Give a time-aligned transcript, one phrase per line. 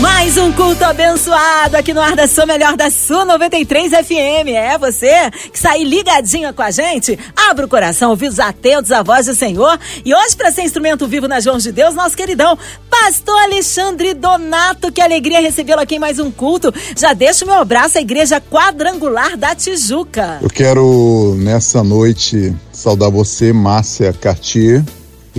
[0.00, 4.48] Mais um culto abençoado aqui no ar da Sua Melhor da Sua 93 FM.
[4.48, 7.18] É você que sai ligadinha com a gente?
[7.36, 9.78] Abra o coração, ouvidos atentos à voz do Senhor.
[10.02, 12.58] E hoje, para ser instrumento vivo nas mãos de Deus, nosso queridão
[12.88, 14.90] Pastor Alexandre Donato.
[14.90, 16.72] Que alegria recebê-lo aqui em mais um culto.
[16.96, 20.38] Já deixo meu abraço à Igreja Quadrangular da Tijuca.
[20.40, 24.82] Eu quero, nessa noite, saudar você, Márcia Cartier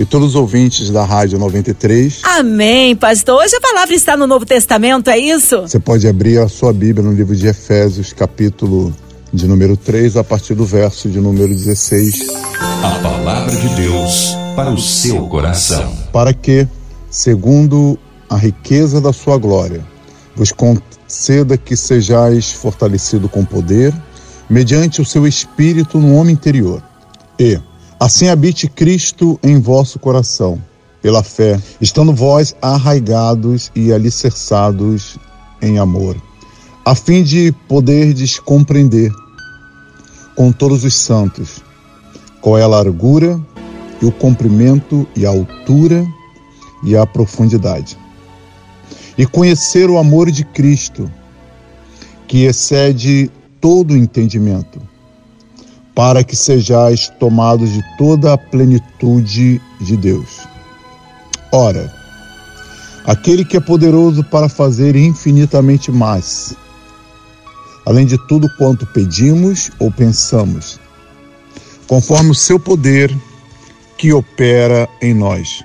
[0.02, 2.22] e todos os ouvintes da Rádio 93.
[2.24, 3.40] Amém, pastor.
[3.40, 5.60] Hoje a palavra está no Novo Testamento, é isso?
[5.60, 8.92] Você pode abrir a sua Bíblia no livro de Efésios, capítulo
[9.32, 12.18] de número 3, a partir do verso de número 16.
[12.82, 15.96] A palavra de Deus para o seu coração.
[16.12, 16.66] Para que,
[17.08, 17.96] segundo
[18.28, 19.86] a riqueza da sua glória,
[20.34, 23.94] vos conceda que sejais fortalecido com poder,
[24.50, 26.82] mediante o seu espírito no homem interior.
[27.38, 27.60] E,
[28.02, 30.60] Assim habite Cristo em vosso coração,
[31.00, 35.16] pela fé, estando vós arraigados e alicerçados
[35.62, 36.16] em amor,
[36.84, 39.12] a fim de poderdes compreender
[40.34, 41.62] com todos os santos
[42.40, 43.40] qual é a largura
[44.02, 46.04] e o comprimento e a altura
[46.82, 47.96] e a profundidade.
[49.16, 51.08] E conhecer o amor de Cristo,
[52.26, 54.90] que excede todo entendimento
[55.94, 60.40] para que sejais tomados de toda a plenitude de Deus.
[61.52, 61.92] Ora,
[63.04, 66.56] aquele que é poderoso para fazer infinitamente mais,
[67.84, 70.80] além de tudo quanto pedimos ou pensamos,
[71.86, 73.14] conforme o seu poder
[73.98, 75.62] que opera em nós.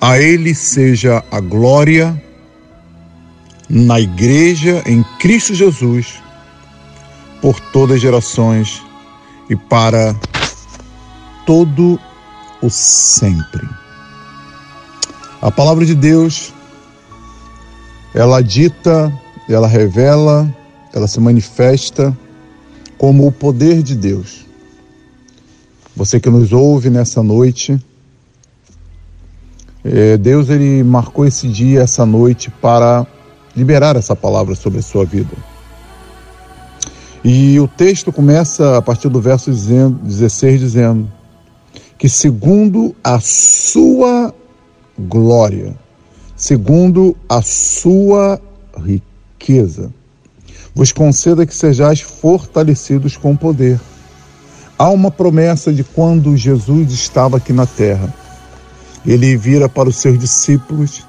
[0.00, 2.20] A Ele seja a glória
[3.68, 6.14] na Igreja em Cristo Jesus,
[7.40, 8.82] por todas as gerações
[9.52, 10.16] e para
[11.44, 12.00] todo
[12.62, 13.68] o sempre.
[15.42, 16.54] A palavra de Deus,
[18.14, 19.12] ela dita,
[19.46, 20.50] ela revela,
[20.94, 22.16] ela se manifesta
[22.96, 24.46] como o poder de Deus.
[25.94, 27.78] Você que nos ouve nessa noite,
[29.84, 33.06] é, Deus ele marcou esse dia, essa noite para
[33.54, 35.51] liberar essa palavra sobre a sua vida.
[37.24, 41.10] E o texto começa a partir do verso 16 dizendo
[41.96, 44.34] que segundo a sua
[44.98, 45.76] glória,
[46.36, 48.40] segundo a sua
[48.76, 49.92] riqueza,
[50.74, 53.80] vos conceda que sejais fortalecidos com poder.
[54.76, 58.12] Há uma promessa de quando Jesus estava aqui na terra.
[59.06, 61.06] Ele vira para os seus discípulos,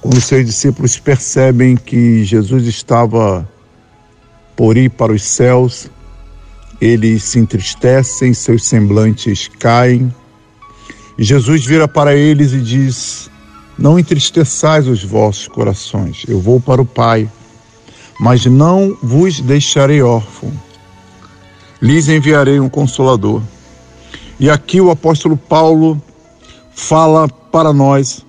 [0.00, 3.46] quando os seus discípulos percebem que Jesus estava
[4.58, 5.88] por ir para os céus,
[6.80, 10.12] eles se entristecem, seus semblantes caem.
[11.16, 13.30] Jesus vira para eles e diz:
[13.78, 17.30] Não entristeçais os vossos corações, eu vou para o Pai,
[18.18, 20.52] mas não vos deixarei órfão.
[21.80, 23.40] Lhes enviarei um consolador.
[24.40, 26.02] E aqui o apóstolo Paulo
[26.72, 28.26] fala para nós,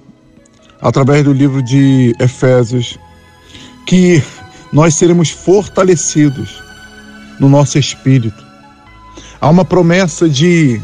[0.79, 2.99] através do livro de Efésios,
[3.87, 4.21] que
[4.71, 6.61] nós seremos fortalecidos
[7.39, 8.43] no nosso espírito.
[9.41, 10.81] Há uma promessa de,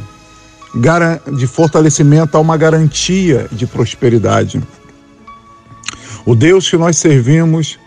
[1.38, 4.62] de fortalecimento, há uma garantia de prosperidade.
[6.26, 7.78] O Deus que nós servimos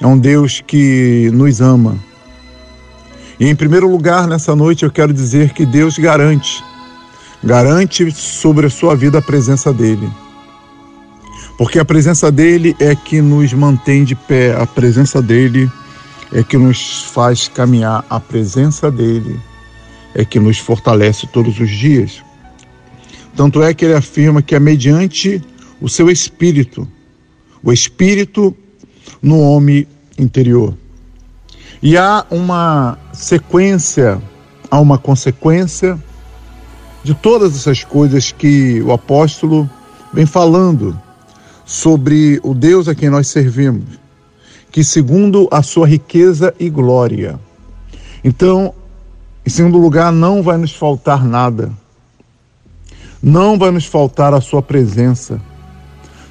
[0.00, 1.96] é um Deus que nos ama.
[3.38, 6.62] E em primeiro lugar, nessa noite, eu quero dizer que Deus garante,
[7.42, 10.10] garante sobre a sua vida a presença dEle.
[11.56, 15.70] Porque a presença dele é que nos mantém de pé, a presença dele
[16.32, 19.38] é que nos faz caminhar, a presença dele
[20.14, 22.22] é que nos fortalece todos os dias.
[23.36, 25.42] Tanto é que ele afirma que é mediante
[25.80, 26.88] o seu espírito,
[27.62, 28.56] o espírito
[29.20, 29.86] no homem
[30.18, 30.74] interior.
[31.82, 34.22] E há uma sequência,
[34.70, 35.98] há uma consequência
[37.04, 39.68] de todas essas coisas que o apóstolo
[40.12, 40.98] vem falando
[41.64, 43.98] sobre o Deus a quem nós servimos,
[44.70, 47.38] que segundo a sua riqueza e glória.
[48.24, 48.74] Então,
[49.44, 51.72] em segundo lugar, não vai nos faltar nada.
[53.22, 55.40] Não vai nos faltar a sua presença.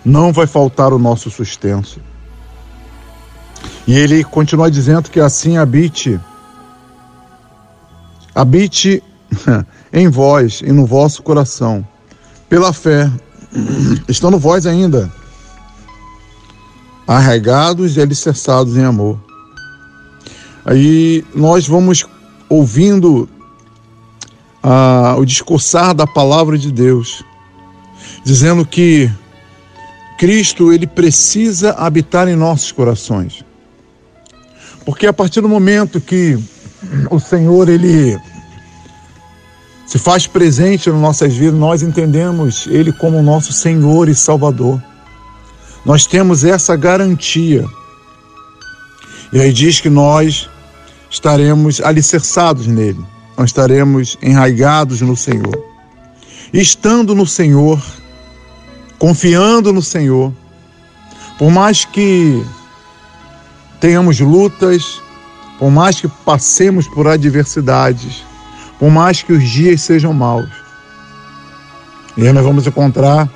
[0.04, 2.02] Não vai faltar o nosso sustento.
[3.88, 6.20] E ele continua dizendo que assim habite
[8.34, 9.04] habite
[9.92, 11.86] em vós e no vosso coração,
[12.48, 13.12] pela fé,
[14.08, 15.12] estando vós ainda
[17.18, 19.18] arraigados e alicerçados em amor,
[20.66, 22.06] Aí nós vamos
[22.48, 23.28] ouvindo
[24.62, 27.24] ah, o discursar da palavra de Deus,
[28.24, 29.10] dizendo que
[30.20, 33.44] Cristo ele precisa habitar em nossos corações.
[34.86, 36.38] Porque a partir do momento que
[37.10, 38.20] o Senhor ele
[39.88, 44.82] se faz presente nas nossas vidas, nós entendemos ele como nosso Senhor e Salvador.
[45.86, 47.66] Nós temos essa garantia.
[49.34, 50.50] E aí diz que nós
[51.10, 53.04] estaremos alicerçados nele,
[53.38, 55.64] nós estaremos enraigados no Senhor.
[56.54, 57.82] Estando no Senhor,
[59.00, 60.34] confiando no Senhor,
[61.38, 62.46] por mais que
[63.80, 65.02] tenhamos lutas,
[65.58, 68.24] por mais que passemos por adversidades,
[68.78, 70.50] por mais que os dias sejam maus.
[72.18, 73.30] E aí nós vamos encontrar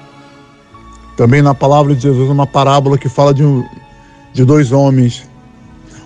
[1.16, 3.66] também na palavra de Jesus uma parábola que fala de, um,
[4.34, 5.24] de dois homens.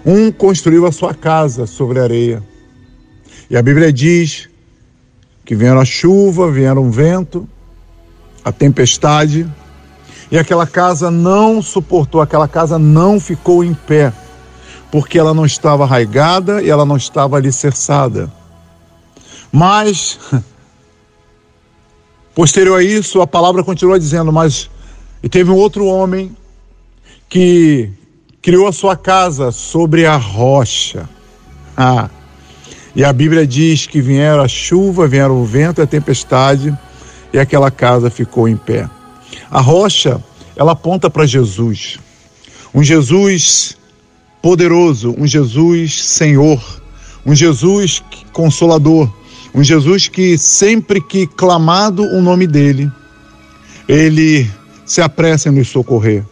[0.05, 2.43] Um construiu a sua casa sobre a areia.
[3.49, 4.47] E a Bíblia diz
[5.43, 7.49] que vieram a chuva, vieram o vento,
[8.45, 9.49] a tempestade,
[10.31, 14.13] e aquela casa não suportou, aquela casa não ficou em pé,
[14.91, 18.31] porque ela não estava arraigada e ela não estava alicerçada.
[19.51, 20.19] Mas,
[22.35, 24.69] posterior a isso, a palavra continua dizendo: Mas
[25.21, 26.35] e teve um outro homem
[27.27, 27.89] que
[28.41, 31.07] criou a sua casa sobre a rocha.
[31.75, 32.09] Ah,
[32.95, 36.75] e a Bíblia diz que vieram a chuva, vieram o vento a tempestade,
[37.31, 38.89] e aquela casa ficou em pé.
[39.51, 40.23] A rocha,
[40.55, 41.99] ela aponta para Jesus.
[42.73, 43.77] Um Jesus
[44.41, 46.61] poderoso, um Jesus Senhor,
[47.25, 49.11] um Jesus consolador,
[49.53, 52.91] um Jesus que sempre que clamado o nome dele,
[53.87, 54.49] ele
[54.89, 56.23] se apressa em nos socorrer.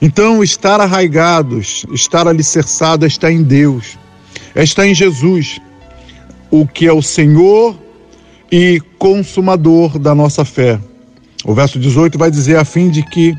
[0.00, 3.98] Então, estar arraigados, estar alicerçado, está em Deus,
[4.56, 5.60] está em Jesus,
[6.50, 7.78] o que é o Senhor
[8.50, 10.80] e consumador da nossa fé.
[11.44, 13.34] O verso 18 vai dizer a fim de que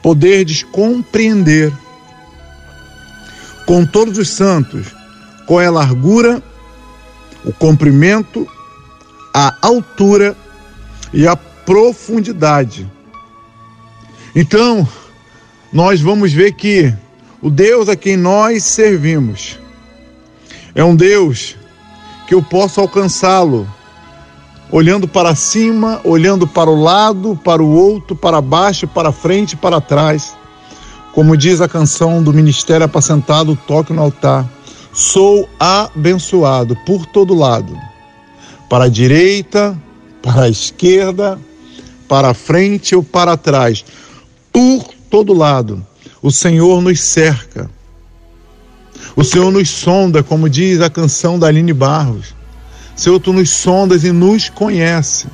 [0.00, 1.72] poderdes compreender
[3.66, 4.94] com todos os santos
[5.48, 6.40] qual é a largura,
[7.44, 8.46] o comprimento,
[9.34, 10.36] a altura
[11.12, 12.88] e a profundidade.
[14.38, 14.86] Então,
[15.72, 16.92] nós vamos ver que
[17.40, 19.58] o Deus a quem nós servimos
[20.74, 21.56] é um Deus
[22.28, 23.66] que eu posso alcançá-lo
[24.70, 29.80] olhando para cima, olhando para o lado, para o outro, para baixo, para frente, para
[29.80, 30.36] trás.
[31.14, 34.46] Como diz a canção do Ministério Apacentado, toque no altar.
[34.92, 37.74] Sou abençoado por todo lado,
[38.68, 39.74] para a direita,
[40.20, 41.40] para a esquerda,
[42.06, 43.82] para a frente ou para trás.
[44.56, 45.86] Por todo lado,
[46.22, 47.70] o Senhor nos cerca.
[49.14, 52.34] O Senhor nos sonda, como diz a canção da Aline Barros.
[52.96, 55.26] Senhor, tu nos sondas e nos conhece.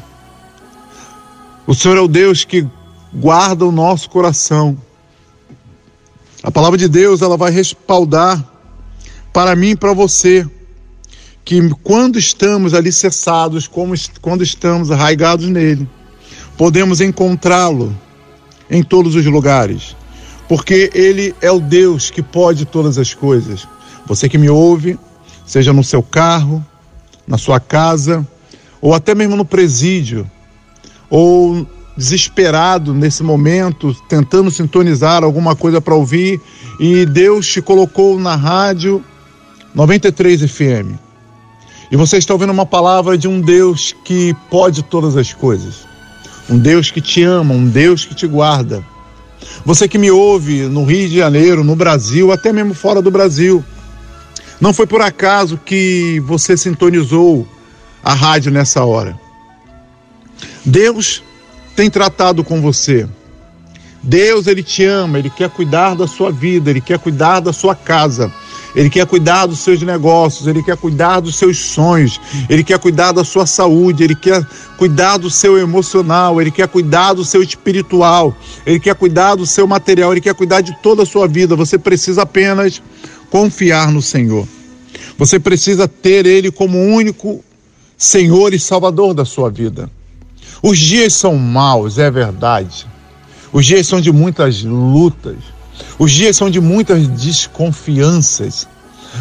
[1.68, 2.66] O Senhor é o Deus que
[3.14, 4.76] guarda o nosso coração.
[6.42, 8.44] A palavra de Deus, ela vai respaldar
[9.32, 10.44] para mim e para você
[11.44, 15.88] que quando estamos alicerçados, como quando estamos arraigados nele,
[16.56, 17.96] podemos encontrá-lo
[18.72, 19.94] em todos os lugares,
[20.48, 23.68] porque ele é o Deus que pode todas as coisas.
[24.06, 24.98] Você que me ouve,
[25.46, 26.64] seja no seu carro,
[27.28, 28.26] na sua casa,
[28.80, 30.28] ou até mesmo no presídio,
[31.10, 36.40] ou desesperado nesse momento, tentando sintonizar alguma coisa para ouvir,
[36.80, 39.04] e Deus te colocou na rádio
[39.74, 40.96] 93 FM.
[41.90, 45.91] E você está ouvindo uma palavra de um Deus que pode todas as coisas.
[46.48, 48.84] Um Deus que te ama, um Deus que te guarda.
[49.64, 53.64] Você que me ouve no Rio de Janeiro, no Brasil, até mesmo fora do Brasil.
[54.60, 57.46] Não foi por acaso que você sintonizou
[58.02, 59.18] a rádio nessa hora.
[60.64, 61.22] Deus
[61.74, 63.08] tem tratado com você.
[64.02, 67.74] Deus, ele te ama, ele quer cuidar da sua vida, ele quer cuidar da sua
[67.74, 68.32] casa.
[68.74, 73.12] Ele quer cuidar dos seus negócios, ele quer cuidar dos seus sonhos, ele quer cuidar
[73.12, 74.46] da sua saúde, ele quer
[74.78, 79.66] cuidar do seu emocional, ele quer cuidar do seu espiritual, ele quer cuidar do seu
[79.66, 81.54] material, ele quer cuidar de toda a sua vida.
[81.54, 82.82] Você precisa apenas
[83.30, 84.46] confiar no Senhor.
[85.16, 87.44] Você precisa ter Ele como único
[87.96, 89.90] Senhor e Salvador da sua vida.
[90.62, 92.86] Os dias são maus, é verdade.
[93.52, 95.36] Os dias são de muitas lutas.
[95.98, 98.68] Os dias são de muitas desconfianças.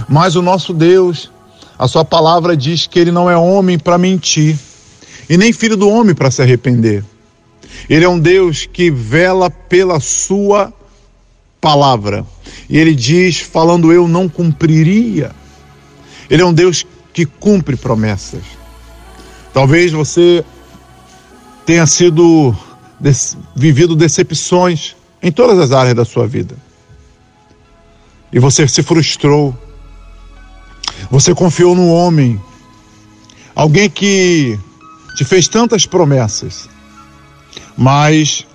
[0.08, 1.32] Mas o nosso Deus,
[1.78, 4.58] a sua palavra diz que ele não é homem para mentir
[5.30, 7.04] e nem filho do homem para se arrepender.
[7.90, 10.74] Ele é um Deus que vela pela sua
[11.60, 12.26] palavra.
[12.70, 15.32] E ele diz: falando eu não cumpriria.
[16.30, 18.44] Ele é um Deus que cumpre promessas.
[19.54, 20.46] Talvez você
[21.66, 22.56] tenha sido
[23.56, 26.56] vivido decepções em todas as áreas da sua vida.
[28.32, 29.56] E você se frustrou.
[31.10, 32.40] Você confiou no homem,
[33.56, 34.58] alguém que
[35.16, 36.70] te fez tantas promessas,
[37.76, 38.46] mas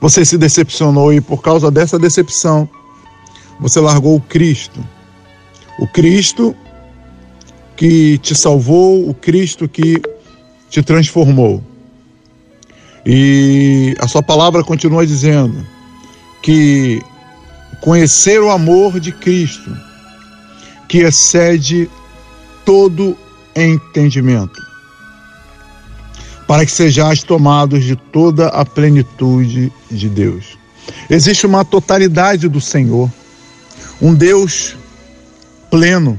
[0.00, 2.68] você se decepcionou e por causa dessa decepção,
[3.60, 4.84] você largou o Cristo.
[5.78, 6.54] O Cristo
[7.76, 10.00] que te salvou, o Cristo que
[10.70, 11.62] te transformou.
[13.04, 15.66] E a sua palavra continua dizendo
[16.42, 17.02] que
[17.80, 19.76] conhecer o amor de Cristo,
[20.88, 21.90] que excede
[22.64, 23.16] todo
[23.56, 24.60] entendimento,
[26.46, 30.58] para que sejais tomados de toda a plenitude de Deus.
[31.10, 33.10] Existe uma totalidade do Senhor,
[34.00, 34.76] um Deus
[35.70, 36.18] pleno,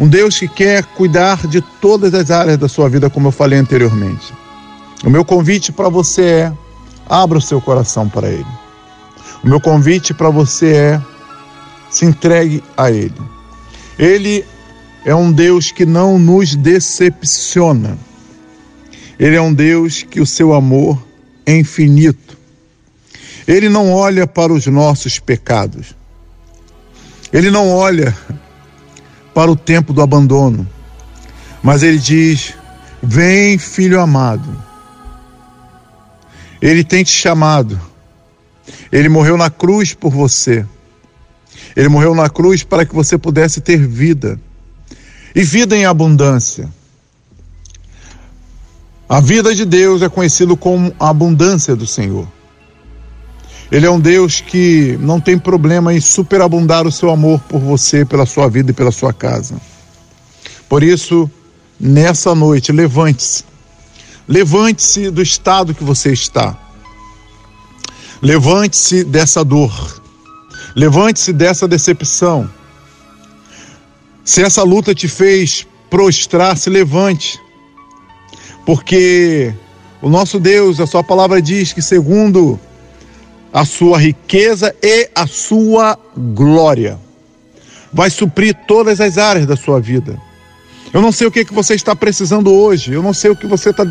[0.00, 3.58] um Deus que quer cuidar de todas as áreas da sua vida, como eu falei
[3.58, 4.32] anteriormente.
[5.04, 6.52] O meu convite para você é:
[7.08, 8.46] abra o seu coração para Ele.
[9.44, 11.02] O meu convite para você é:
[11.88, 13.14] se entregue a Ele.
[13.98, 14.44] Ele
[15.04, 17.96] é um Deus que não nos decepciona.
[19.18, 21.00] Ele é um Deus que o seu amor
[21.46, 22.36] é infinito.
[23.46, 25.96] Ele não olha para os nossos pecados.
[27.32, 28.16] Ele não olha
[29.32, 30.68] para o tempo do abandono.
[31.62, 32.54] Mas ele diz:
[33.00, 34.67] Vem, filho amado
[36.60, 37.80] ele tem te chamado.
[38.90, 40.66] Ele morreu na cruz por você.
[41.76, 44.38] Ele morreu na cruz para que você pudesse ter vida.
[45.34, 46.68] E vida em abundância.
[49.08, 52.28] A vida de Deus é conhecido como a abundância do Senhor.
[53.70, 58.04] Ele é um Deus que não tem problema em superabundar o seu amor por você,
[58.04, 59.56] pela sua vida e pela sua casa.
[60.68, 61.30] Por isso,
[61.78, 63.44] nessa noite, levante-se
[64.28, 66.56] Levante-se do estado que você está.
[68.20, 70.02] Levante-se dessa dor.
[70.76, 72.50] Levante-se dessa decepção.
[74.24, 77.40] Se essa luta te fez prostrar, se levante.
[78.66, 79.54] Porque
[80.02, 82.60] o nosso Deus, a sua palavra diz que segundo
[83.50, 86.98] a sua riqueza e a sua glória,
[87.90, 90.20] vai suprir todas as áreas da sua vida.
[90.92, 93.46] Eu não sei o que, que você está precisando hoje, eu não sei o que
[93.46, 93.84] você está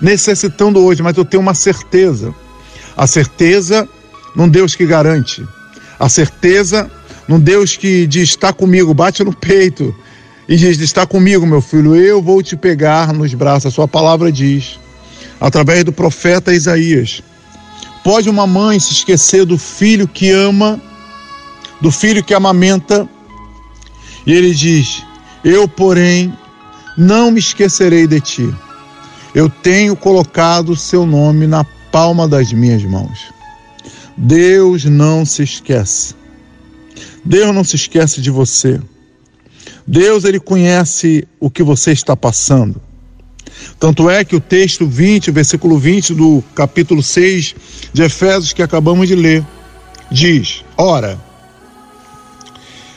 [0.00, 2.34] necessitando hoje, mas eu tenho uma certeza.
[2.96, 3.88] A certeza
[4.34, 5.46] num Deus que garante.
[5.98, 6.90] A certeza
[7.28, 9.94] num Deus que diz: está comigo, bate no peito
[10.48, 13.66] e diz: está comigo, meu filho, eu vou te pegar nos braços.
[13.66, 14.78] A sua palavra diz,
[15.40, 17.22] através do profeta Isaías:
[18.02, 20.80] pode uma mãe se esquecer do filho que ama,
[21.80, 23.08] do filho que amamenta?
[24.26, 25.02] E ele diz:
[25.44, 26.36] Eu, porém,
[26.96, 28.54] não me esquecerei de ti
[29.34, 33.32] eu tenho colocado o seu nome na palma das minhas mãos.
[34.16, 36.14] Deus não se esquece.
[37.24, 38.80] Deus não se esquece de você.
[39.86, 42.80] Deus ele conhece o que você está passando.
[43.78, 47.54] Tanto é que o texto 20, versículo 20 do capítulo 6
[47.92, 49.44] de Efésios que acabamos de ler,
[50.10, 51.18] diz: Ora,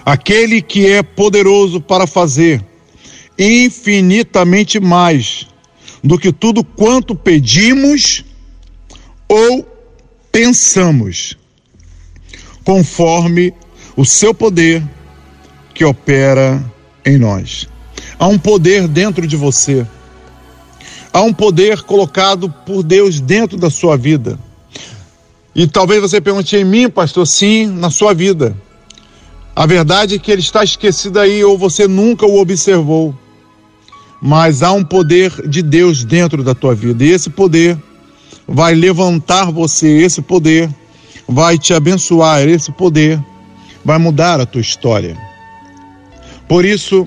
[0.06, 2.64] aquele que é poderoso para fazer
[3.38, 5.48] infinitamente mais
[6.04, 8.26] do que tudo quanto pedimos
[9.28, 9.66] ou
[10.32, 11.38] pensamos,
[12.64, 13.54] conforme
[13.96, 14.84] o seu poder
[15.74, 16.64] que opera
[17.06, 17.70] em nós.
[18.20, 19.88] Há um poder dentro de você.
[21.12, 24.38] Há um poder colocado por Deus dentro da sua vida.
[25.56, 28.56] E talvez você pergunte em mim, pastor, sim, na sua vida.
[29.56, 33.16] A verdade é que ele está esquecido aí ou você nunca o observou
[34.26, 37.04] mas há um poder de Deus dentro da tua vida.
[37.04, 37.78] E esse poder
[38.48, 40.70] vai levantar você, esse poder
[41.28, 43.22] vai te abençoar, esse poder
[43.84, 45.18] vai mudar a tua história.
[46.48, 47.06] Por isso,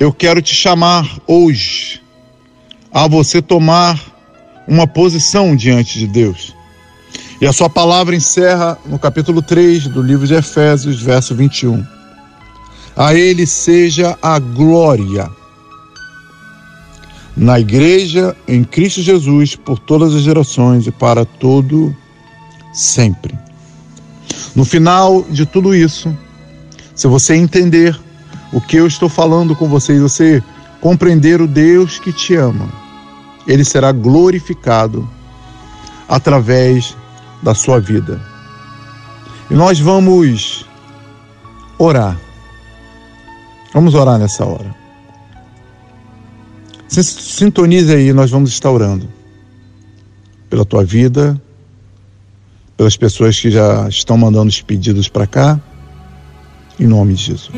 [0.00, 2.02] eu quero te chamar hoje
[2.92, 4.00] a você tomar
[4.66, 6.52] uma posição diante de Deus.
[7.40, 11.86] E a sua palavra encerra no capítulo 3 do livro de Efésios, verso 21.
[12.96, 15.30] A ele seja a glória
[17.38, 21.94] na igreja em Cristo Jesus por todas as gerações e para todo
[22.72, 23.38] sempre.
[24.56, 26.14] No final de tudo isso,
[26.96, 27.98] se você entender
[28.52, 30.42] o que eu estou falando com vocês, você
[30.80, 32.68] compreender o Deus que te ama,
[33.46, 35.08] ele será glorificado
[36.08, 36.96] através
[37.40, 38.20] da sua vida.
[39.48, 40.66] E nós vamos
[41.78, 42.18] orar.
[43.72, 44.87] Vamos orar nessa hora.
[46.88, 49.08] Sintonize aí, nós vamos estar orando
[50.48, 51.40] pela tua vida,
[52.76, 55.60] pelas pessoas que já estão mandando os pedidos para cá,
[56.80, 57.50] em nome de Jesus.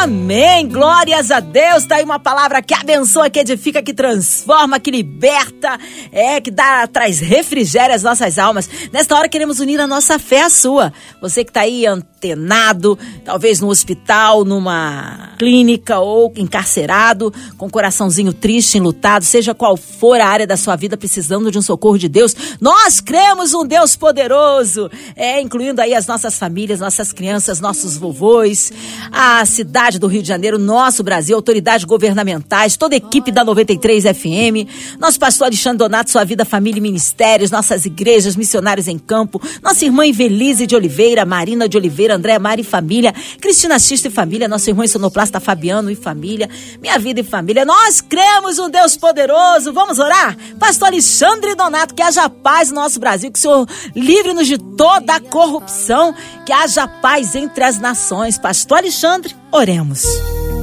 [0.00, 0.68] Amém.
[0.68, 1.84] Glórias a Deus.
[1.84, 5.76] Tá aí uma palavra que abençoa, que edifica, que transforma, que liberta,
[6.12, 8.70] é que dá traz refrigério às nossas almas.
[8.92, 10.92] Nesta hora queremos unir a nossa fé à sua.
[11.20, 18.32] Você que tá aí antenado, talvez no hospital, numa clínica ou encarcerado, com o coraçãozinho
[18.32, 22.08] triste, enlutado, seja qual for a área da sua vida precisando de um socorro de
[22.08, 27.96] Deus, nós cremos um Deus poderoso, é incluindo aí as nossas famílias, nossas crianças, nossos
[27.96, 28.72] vovôs,
[29.12, 34.04] a cidade do Rio de Janeiro, nosso Brasil, autoridades governamentais, toda a equipe da 93
[34.04, 39.40] FM, nosso pastor Alexandre Donato, sua vida, família e ministérios, nossas igrejas, missionários em campo,
[39.62, 44.10] nossa irmã Invelise de Oliveira, Marina de Oliveira, André Mari e família, Cristina Xista e
[44.10, 46.48] família, nosso irmão sonoplasta Fabiano e família,
[46.80, 47.64] minha vida e família.
[47.64, 49.72] Nós cremos um Deus poderoso.
[49.72, 50.36] Vamos orar?
[50.58, 55.14] Pastor Alexandre Donato, que haja paz no nosso Brasil, que o Senhor livre-nos de toda
[55.14, 56.14] a corrupção,
[56.44, 58.38] que haja paz entre as nações.
[58.38, 60.04] Pastor Alexandre, oremos.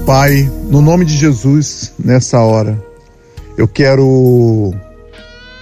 [0.06, 2.82] Pai, no nome de Jesus, nessa hora,
[3.58, 4.74] eu quero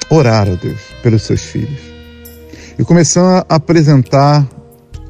[0.09, 1.79] orar, ó Deus, pelos seus filhos.
[2.77, 4.47] E começando a apresentar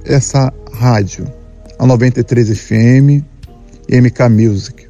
[0.05, 1.25] essa rádio,
[1.79, 3.23] a 93 FM
[3.89, 4.87] e MK Music.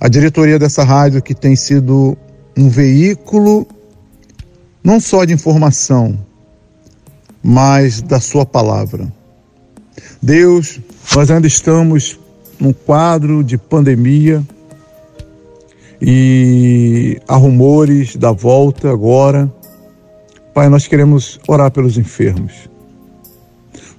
[0.00, 2.16] A diretoria dessa rádio que tem sido
[2.56, 3.66] um veículo
[4.82, 6.18] não só de informação,
[7.42, 9.12] mas da sua palavra.
[10.22, 10.80] Deus,
[11.14, 12.18] nós ainda estamos
[12.60, 14.42] num quadro de pandemia
[16.00, 19.52] e há rumores da volta agora.
[20.54, 22.68] Pai, nós queremos orar pelos enfermos.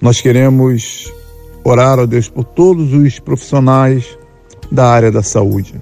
[0.00, 1.12] Nós queremos
[1.64, 4.18] orar, ó Deus, por todos os profissionais
[4.70, 5.80] da área da saúde.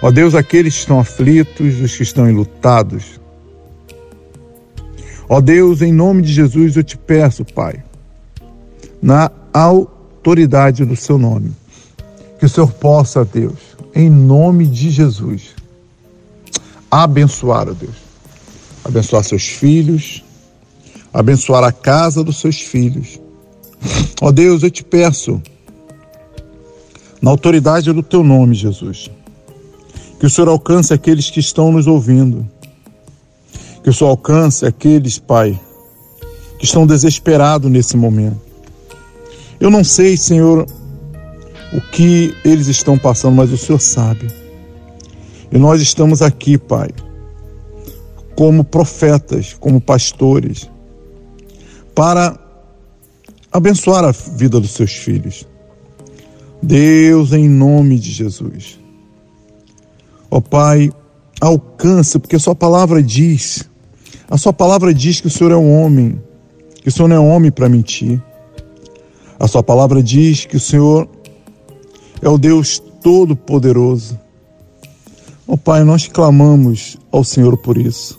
[0.00, 3.20] Ó Deus, aqueles que estão aflitos, os que estão enlutados.
[5.28, 7.82] Ó Deus, em nome de Jesus eu te peço, Pai,
[9.02, 9.30] na
[10.26, 11.52] autoridade do seu nome,
[12.40, 13.60] que o Senhor possa, Deus,
[13.94, 15.54] em nome de Jesus,
[16.90, 17.94] abençoar, Deus,
[18.84, 20.24] abençoar seus filhos,
[21.14, 23.20] abençoar a casa dos seus filhos.
[24.20, 25.40] Ó Deus, eu te peço,
[27.22, 29.08] na autoridade do teu nome, Jesus,
[30.18, 32.44] que o Senhor alcance aqueles que estão nos ouvindo,
[33.84, 35.56] que o Senhor alcance aqueles, Pai,
[36.58, 38.45] que estão desesperados nesse momento.
[39.58, 40.66] Eu não sei, Senhor,
[41.72, 44.26] o que eles estão passando, mas o Senhor sabe.
[45.50, 46.90] E nós estamos aqui, Pai,
[48.34, 50.68] como profetas, como pastores,
[51.94, 52.38] para
[53.50, 55.46] abençoar a vida dos seus filhos.
[56.62, 58.78] Deus, em nome de Jesus.
[60.30, 60.90] Ó Pai,
[61.40, 63.68] alcança, porque a Sua palavra diz,
[64.28, 66.20] a Sua palavra diz que o Senhor é um homem,
[66.82, 68.22] que o Senhor não é homem para mentir.
[69.38, 71.08] A Sua palavra diz que o Senhor
[72.22, 74.18] é o Deus Todo-Poderoso.
[75.46, 78.18] Ó Pai, nós clamamos ao Senhor por isso.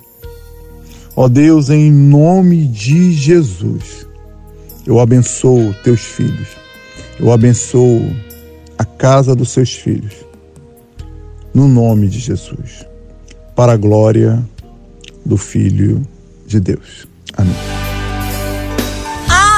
[1.15, 4.08] Ó Deus, em nome de Jesus,
[4.86, 6.49] eu abençoo teus filhos,
[7.19, 8.01] eu abençoo
[8.77, 10.13] a casa dos seus filhos,
[11.53, 12.86] no nome de Jesus,
[13.56, 14.47] para a glória
[15.25, 16.01] do Filho
[16.45, 17.08] de Deus.
[17.36, 17.77] Amém.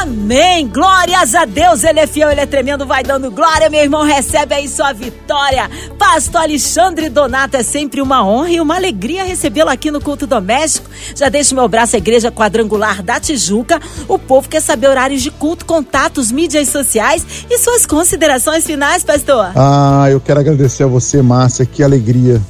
[0.09, 0.67] Amém.
[0.67, 1.83] Glórias a Deus.
[1.83, 2.83] Ele é fiel, ele é tremendo.
[2.83, 4.03] Vai dando glória, meu irmão.
[4.03, 5.69] Recebe aí sua vitória.
[5.99, 10.89] Pastor Alexandre Donato, é sempre uma honra e uma alegria recebê-lo aqui no culto doméstico.
[11.15, 13.79] Já deixo meu braço à Igreja Quadrangular da Tijuca.
[14.07, 19.51] O povo quer saber horários de culto, contatos, mídias sociais e suas considerações finais, pastor.
[19.55, 21.67] Ah, eu quero agradecer a você, Márcia.
[21.67, 22.41] Que alegria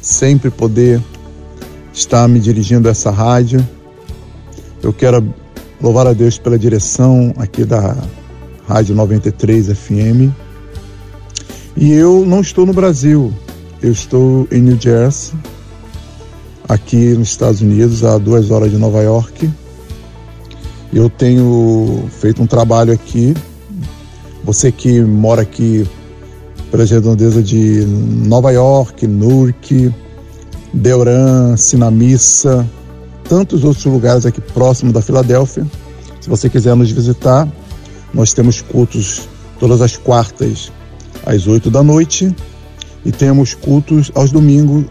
[0.00, 1.02] sempre poder
[1.92, 3.68] estar me dirigindo a essa rádio.
[4.80, 5.34] Eu quero
[5.82, 7.96] Louvar a Deus pela direção aqui da
[8.68, 10.30] Rádio 93 FM.
[11.74, 13.32] E eu não estou no Brasil,
[13.82, 15.34] eu estou em New Jersey,
[16.68, 19.50] aqui nos Estados Unidos, a duas horas de Nova York.
[20.92, 23.34] Eu tenho feito um trabalho aqui.
[24.44, 25.88] Você que mora aqui
[26.70, 29.94] pelas redondezas de Nova York, Newark,
[30.74, 32.68] Delran, Sinamissa,
[33.30, 35.64] tantos outros lugares aqui próximo da Filadélfia.
[36.20, 37.46] Se você quiser nos visitar,
[38.12, 39.28] nós temos cultos
[39.60, 40.72] todas as quartas
[41.24, 42.34] às 8 da noite
[43.04, 44.84] e temos cultos aos domingos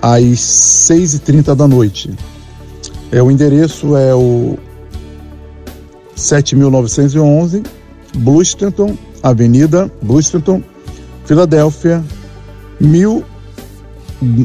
[0.00, 2.10] às 6h30 da noite.
[3.10, 4.56] É, o endereço é o
[6.16, 7.62] 7911,
[8.16, 10.62] Blustenton, Avenida Blustenton,
[11.26, 12.02] Filadélfia,
[12.80, 13.22] 1000,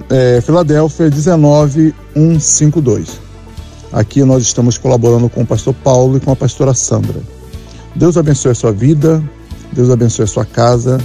[0.10, 3.26] é, Filadélfia 19152.
[3.92, 7.22] Aqui nós estamos colaborando com o pastor Paulo e com a pastora Sandra.
[7.96, 9.24] Deus abençoe a sua vida,
[9.72, 11.00] Deus abençoe a sua casa.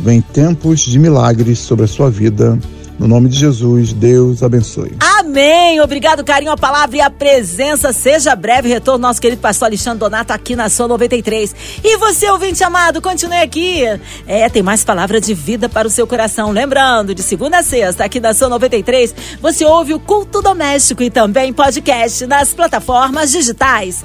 [0.00, 2.58] Vem tempos de milagres sobre a sua vida.
[2.98, 4.92] No nome de Jesus, Deus abençoe.
[5.38, 5.80] Amém.
[5.80, 7.92] Obrigado, carinho, a palavra e a presença.
[7.92, 11.54] Seja breve retorno nosso querido pastor Alexandre Donato aqui na sua 93.
[11.84, 13.84] E você, ouvinte amado, continue aqui.
[14.26, 16.50] É, tem mais palavra de vida para o seu coração.
[16.50, 21.10] Lembrando, de segunda a sexta, aqui na sua 93, você ouve o culto doméstico e
[21.10, 24.04] também podcast nas plataformas digitais